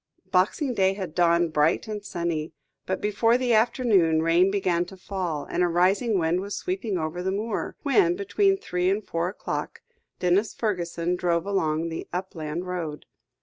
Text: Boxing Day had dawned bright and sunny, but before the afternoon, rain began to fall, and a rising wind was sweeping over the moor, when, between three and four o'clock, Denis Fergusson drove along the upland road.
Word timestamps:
Boxing 0.31 0.73
Day 0.73 0.93
had 0.93 1.13
dawned 1.13 1.53
bright 1.53 1.87
and 1.87 2.03
sunny, 2.03 2.53
but 2.87 3.01
before 3.01 3.37
the 3.37 3.53
afternoon, 3.53 4.23
rain 4.23 4.49
began 4.49 4.83
to 4.85 4.97
fall, 4.97 5.45
and 5.47 5.61
a 5.61 5.67
rising 5.67 6.17
wind 6.17 6.41
was 6.41 6.55
sweeping 6.55 6.97
over 6.97 7.21
the 7.21 7.31
moor, 7.31 7.75
when, 7.83 8.15
between 8.15 8.57
three 8.57 8.89
and 8.89 9.05
four 9.05 9.27
o'clock, 9.29 9.81
Denis 10.17 10.55
Fergusson 10.55 11.15
drove 11.17 11.45
along 11.45 11.89
the 11.89 12.07
upland 12.11 12.65
road. 12.65 13.05